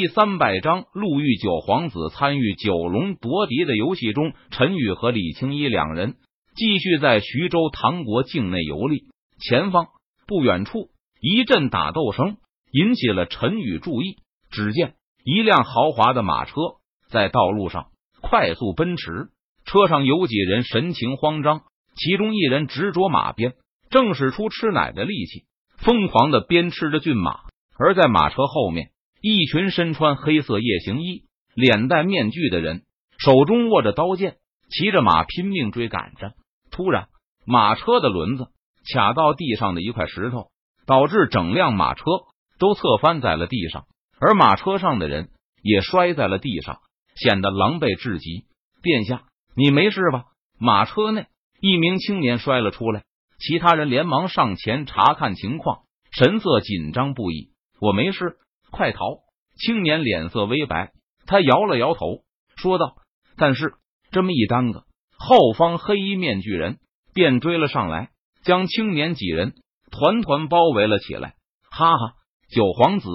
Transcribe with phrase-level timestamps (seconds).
[0.00, 6.14] 第三百章，陆玉九皇子参与九龙夺嫡的游戏中，陈宇和李青衣两人
[6.56, 9.02] 继续在徐州唐国境内游历。
[9.38, 9.88] 前方
[10.26, 10.88] 不远处，
[11.20, 12.38] 一阵打斗声
[12.72, 14.16] 引起了陈宇注意。
[14.50, 16.54] 只见一辆豪华的马车
[17.10, 17.88] 在道路上
[18.22, 19.28] 快速奔驰，
[19.66, 21.60] 车上有几人神情慌张，
[21.94, 23.52] 其中一人执着马鞭，
[23.90, 25.44] 正使出吃奶的力气，
[25.76, 27.40] 疯狂的鞭笞着骏马。
[27.78, 28.92] 而在马车后面。
[29.22, 31.24] 一群身穿黑色夜行衣、
[31.54, 32.84] 脸戴面具的人，
[33.18, 34.36] 手中握着刀剑，
[34.70, 36.32] 骑着马拼命追赶着。
[36.70, 37.08] 突然，
[37.44, 38.48] 马车的轮子
[38.94, 40.46] 卡到地上的一块石头，
[40.86, 42.04] 导致整辆马车
[42.58, 43.84] 都侧翻在了地上，
[44.18, 45.28] 而马车上的人
[45.62, 46.78] 也摔在了地上，
[47.14, 48.46] 显得狼狈至极。
[48.82, 49.24] 殿下，
[49.54, 50.24] 你没事吧？
[50.58, 51.26] 马车内
[51.60, 53.02] 一名青年摔了出来，
[53.38, 55.80] 其他人连忙上前查看情况，
[56.10, 57.50] 神色紧张不已。
[57.80, 58.38] 我没事。
[58.70, 59.18] 快逃！
[59.56, 60.92] 青年脸色微白，
[61.26, 62.22] 他摇了摇头，
[62.56, 62.96] 说道
[63.36, 63.74] ：“但是
[64.10, 64.84] 这么一耽搁，
[65.18, 66.78] 后方黑衣面具人
[67.12, 68.10] 便追了上来，
[68.42, 69.54] 将青年几人
[69.90, 71.34] 团团包围了起来。”
[71.70, 72.14] 哈哈，
[72.48, 73.06] 九皇子，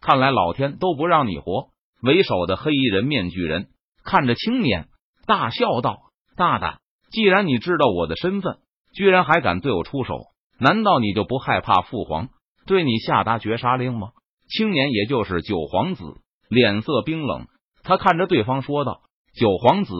[0.00, 1.68] 看来老天都不让你活！
[2.02, 3.68] 为首的黑衣人面具人
[4.04, 4.88] 看着青年，
[5.26, 5.98] 大笑道
[6.34, 6.80] ：“大胆！
[7.10, 8.58] 既然你知道我的身份，
[8.94, 12.30] 居然还敢对我出手，难道你就不害怕父皇
[12.66, 14.12] 对你下达绝杀令吗？”
[14.50, 16.02] 青年也就是九皇子
[16.48, 17.46] 脸色冰冷，
[17.84, 19.92] 他看着对方说道：“九皇子，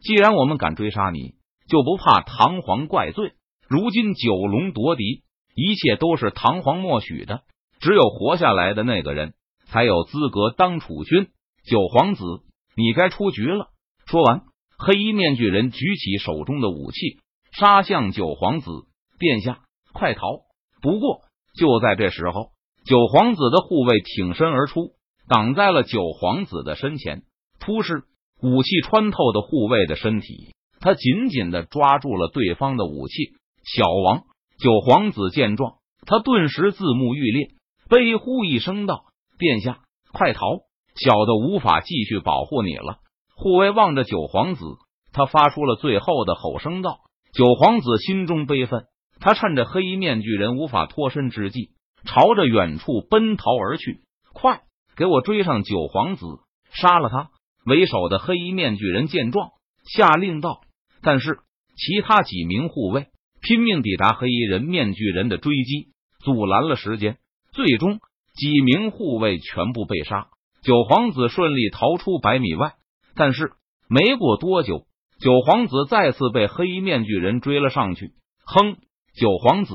[0.00, 1.34] 既然我们敢追杀你，
[1.68, 3.32] 就不怕唐皇怪罪。
[3.68, 5.24] 如今九龙夺嫡，
[5.56, 7.42] 一切都是唐皇默许的，
[7.80, 9.34] 只有活下来的那个人
[9.66, 11.26] 才有资格当储君。
[11.64, 12.22] 九皇子，
[12.76, 13.70] 你该出局了。”
[14.06, 14.42] 说完，
[14.78, 17.18] 黑衣面具人举起手中的武器，
[17.50, 18.70] 杀向九皇子
[19.18, 20.20] ：“殿下，快逃！”
[20.80, 21.22] 不过
[21.58, 22.50] 就在这时候。
[22.86, 24.92] 九皇子的护卫挺身而出，
[25.28, 27.22] 挡在了九皇子的身前。
[27.58, 28.04] 突施
[28.40, 33.14] 武器穿透的护卫的身体，他紧紧的抓住了对方的武器。
[33.64, 34.22] 小王，
[34.60, 37.48] 九皇子见状，他顿时自目欲裂，
[37.88, 39.80] 悲呼一声道：“殿下，
[40.12, 40.44] 快逃！
[40.94, 42.98] 小的无法继续保护你了。”
[43.34, 44.60] 护卫望着九皇子，
[45.12, 46.98] 他发出了最后的吼声道
[47.34, 48.84] ：“九皇子心中悲愤，
[49.18, 51.70] 他趁着黑衣面具人无法脱身之际。”
[52.04, 54.00] 朝着远处奔逃而去，
[54.32, 54.62] 快
[54.96, 56.24] 给我追上九皇子，
[56.72, 57.30] 杀了他！
[57.64, 59.50] 为首的黑衣面具人见状，
[59.84, 60.60] 下令道。
[61.02, 61.38] 但是
[61.76, 63.08] 其他几名护卫
[63.42, 65.88] 拼命抵达黑衣人面具人的追击，
[66.20, 67.18] 阻拦了时间。
[67.52, 68.00] 最终，
[68.34, 70.28] 几名护卫全部被杀，
[70.62, 72.74] 九皇子顺利逃出百米外。
[73.14, 73.52] 但是
[73.88, 74.86] 没过多久，
[75.20, 78.12] 九皇子再次被黑衣面具人追了上去。
[78.44, 78.76] 哼，
[79.14, 79.72] 九皇子，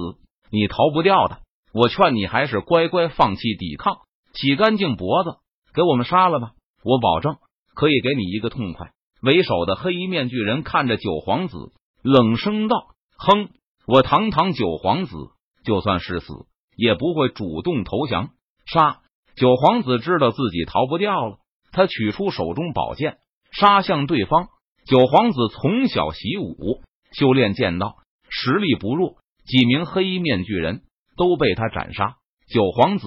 [0.51, 1.39] 你逃不掉的！
[1.73, 3.99] 我劝你还是乖乖放弃抵抗，
[4.33, 5.37] 洗干净脖子，
[5.73, 6.51] 给我们杀了吧！
[6.83, 7.37] 我保证
[7.73, 8.91] 可以给你一个痛快。
[9.21, 11.71] 为首的黑衣面具人看着九皇子，
[12.01, 12.87] 冷声道
[13.17, 13.49] ：“哼，
[13.87, 15.15] 我堂堂九皇子，
[15.63, 16.33] 就算是死，
[16.75, 18.31] 也不会主动投降。”
[18.65, 18.99] 杀！
[19.35, 21.37] 九皇子知道自己逃不掉了，
[21.71, 23.19] 他取出手中宝剑，
[23.51, 24.49] 杀向对方。
[24.85, 26.81] 九皇子从小习武，
[27.13, 27.95] 修炼剑道，
[28.29, 29.17] 实力不弱。
[29.45, 30.81] 几名黑衣面具人。
[31.21, 32.15] 都被他斩杀。
[32.51, 33.05] 九皇子，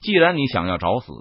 [0.00, 1.12] 既然你想要找死，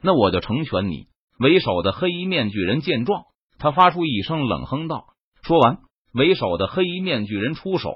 [0.00, 1.08] 那我就成全你。
[1.40, 3.24] 为首的黑衣面具人见状，
[3.58, 5.06] 他发出一声冷哼道
[5.42, 5.78] ：“说完，
[6.14, 7.90] 为首的黑衣面具人出手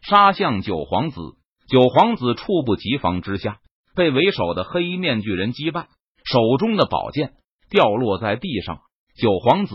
[0.00, 1.20] 杀向九皇子。
[1.68, 3.58] 九皇子猝不及防之下，
[3.94, 5.88] 被为首的黑衣面具人击败，
[6.24, 7.34] 手中的宝剑
[7.68, 8.78] 掉落在地上。
[9.20, 9.74] 九皇子，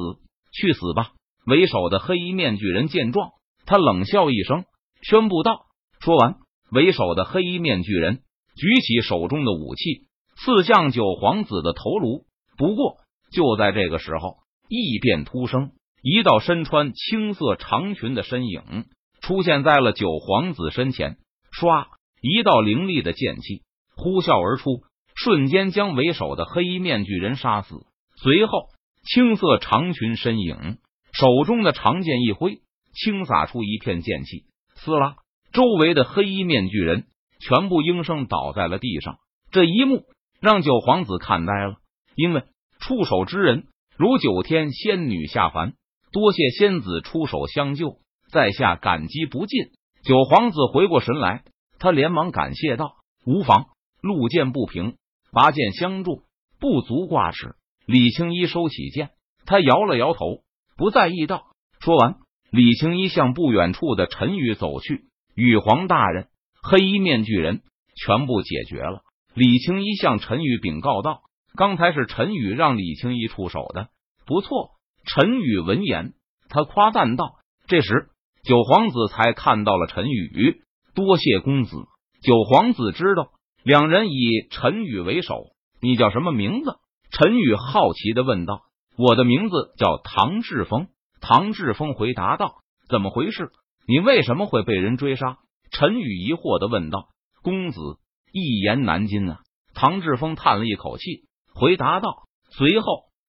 [0.52, 1.12] 去死吧！
[1.46, 3.30] 为首的黑衣面具人见状，
[3.68, 4.66] 他冷笑一声，
[5.04, 5.68] 宣布道
[6.02, 6.38] ：“说完。”
[6.72, 8.20] 为首的黑衣面具人
[8.56, 12.26] 举起手中的武器，刺向九皇子的头颅。
[12.58, 12.98] 不过，
[13.32, 14.38] 就在这个时候，
[14.68, 15.72] 异变突生，
[16.02, 18.86] 一道身穿青色长裙的身影
[19.22, 21.18] 出现在了九皇子身前。
[21.52, 21.88] 唰，
[22.22, 23.64] 一道凌厉的剑气
[23.96, 24.84] 呼啸而出，
[25.16, 27.86] 瞬间将为首的黑衣面具人杀死。
[28.22, 28.68] 随后，
[29.04, 30.78] 青色长裙身影
[31.12, 32.60] 手中的长剑一挥，
[32.94, 34.46] 轻洒出一片剑气，
[34.76, 35.16] 撕拉。
[35.52, 37.06] 周围的黑衣面具人
[37.40, 39.18] 全部应声倒在了地上，
[39.52, 40.04] 这一幕
[40.40, 41.78] 让九皇子看呆了。
[42.16, 42.44] 因为
[42.80, 43.68] 出手之人
[43.98, 45.74] 如九天仙女下凡，
[46.12, 47.98] 多谢仙子出手相救，
[48.32, 49.72] 在下感激不尽。
[50.04, 51.44] 九皇子回过神来，
[51.78, 53.68] 他连忙感谢道：“无妨，
[54.02, 54.96] 路见不平，
[55.32, 56.24] 拔剑相助，
[56.60, 57.56] 不足挂齿。”
[57.86, 59.10] 李青衣收起剑，
[59.46, 60.44] 他摇了摇头，
[60.78, 61.48] 不在意道。
[61.80, 62.18] 说完，
[62.52, 65.09] 李青衣向不远处的陈宇走去。
[65.40, 66.28] 羽皇大人，
[66.62, 67.62] 黑衣面具人
[67.96, 69.04] 全部解决了。
[69.34, 71.22] 李青衣向陈宇禀告道
[71.56, 73.88] ：“刚才是陈宇让李青衣出手的，
[74.26, 74.72] 不错。
[75.06, 76.12] 陈宇闻言，
[76.50, 77.36] 他夸赞道
[77.68, 78.10] ：“这时，
[78.44, 80.62] 九皇子才看到了陈宇，
[80.94, 81.78] 多谢公子。”
[82.22, 83.30] 九皇子知道
[83.64, 85.36] 两人以陈宇为首。
[85.80, 86.76] 你叫什么名字？
[87.12, 88.64] 陈宇好奇的问道。
[88.98, 90.88] 我的名字叫唐志峰。
[91.22, 92.56] 唐志峰回答道
[92.90, 93.52] ：“怎么回事？
[93.90, 95.40] 你为什么会被人追杀？”
[95.74, 97.10] 陈宇疑惑的问道。
[97.42, 97.80] 公子
[98.34, 99.40] 一言难尽啊！
[99.74, 101.24] 唐志峰叹了一口气，
[101.56, 102.28] 回答道。
[102.52, 102.86] 随后，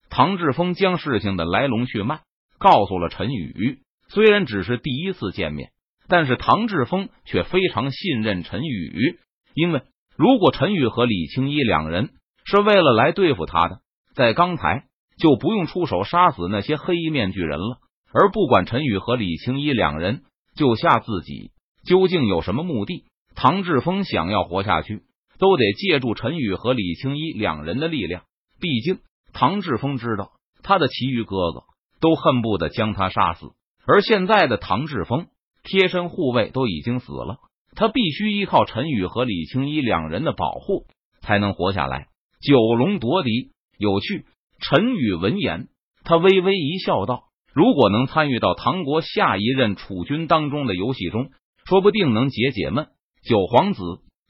[0.09, 2.19] 唐志峰将事情的来龙去脉
[2.59, 3.79] 告诉了陈宇。
[4.09, 5.71] 虽然只是第一次见面，
[6.09, 9.17] 但是唐志峰却非常信任陈宇，
[9.55, 9.81] 因为
[10.17, 12.09] 如果陈宇和李青衣两人
[12.43, 13.79] 是为了来对付他的，
[14.13, 14.83] 在刚才
[15.17, 17.77] 就不用出手杀死那些黑衣面具人了。
[18.13, 20.23] 而不管陈宇和李青衣两人
[20.55, 21.51] 救下自己
[21.83, 23.05] 究竟有什么目的，
[23.35, 25.03] 唐志峰想要活下去，
[25.39, 28.23] 都得借助陈宇和李青衣两人的力量。
[28.59, 28.99] 毕竟
[29.33, 30.31] 唐志峰知道
[30.63, 31.63] 他的其余哥哥
[31.99, 33.47] 都恨不得将他杀死。
[33.85, 35.27] 而现在的唐志峰，
[35.63, 37.39] 贴身护卫都已经死了，
[37.75, 40.85] 他必须依靠陈宇和李青衣两人的保护
[41.21, 42.07] 才能活下来。
[42.41, 44.25] 九龙夺嫡有趣。
[44.63, 45.69] 陈宇闻言，
[46.03, 51.29] 他微微一笑，道：“如果能参与到唐国下一任储君当中的游戏中，
[51.65, 52.87] 说不定能解解闷。”
[53.23, 53.81] 九皇子，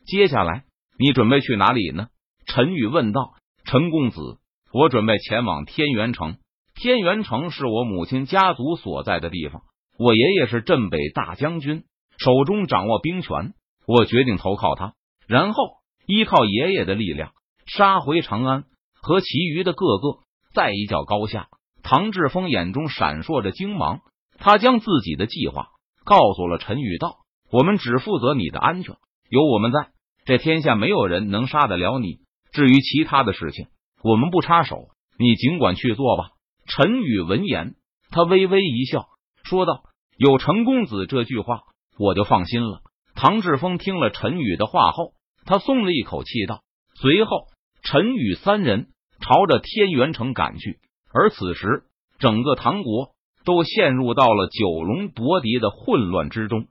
[0.06, 0.64] 接下来
[1.00, 2.08] 你准备去哪里呢？
[2.46, 3.34] 陈宇问道。
[3.64, 4.20] 陈公子，
[4.74, 6.38] 我准备前往天元城。
[6.74, 9.62] 天元城是我母亲家族所在的地方，
[10.00, 11.84] 我爷爷是镇北大将军，
[12.18, 13.54] 手中掌握兵权。
[13.86, 14.94] 我决定投靠他，
[15.28, 15.64] 然后
[16.06, 17.32] 依靠爷爷的力量
[17.68, 18.64] 杀回长安，
[19.02, 20.20] 和其余的各个
[20.54, 21.48] 再一较高下。
[21.92, 24.00] 唐志峰眼中闪烁着精芒，
[24.38, 25.68] 他将自己的计划
[26.06, 27.18] 告诉了陈宇道
[27.52, 28.96] ：“我们只负责你的安全，
[29.30, 29.90] 有我们在，
[30.24, 32.20] 这天下没有人能杀得了你。
[32.54, 33.68] 至于其他的事情，
[34.06, 34.88] 我们不插手，
[35.20, 36.30] 你尽管去做吧。”
[36.66, 37.76] 陈宇闻言，
[38.10, 39.08] 他微微一笑，
[39.44, 39.84] 说道
[40.16, 41.64] ：“有陈公子这句话，
[42.00, 42.80] 我就放心了。”
[43.16, 45.12] 唐志峰听了陈宇的话后，
[45.46, 46.62] 他松了一口气，道
[46.96, 47.48] ：“随后，
[47.84, 50.80] 陈宇三人朝着天元城赶去。
[51.14, 51.84] 而此时，
[52.20, 53.12] 整个唐国
[53.46, 56.68] 都陷入到了九龙夺嫡的混乱之中。”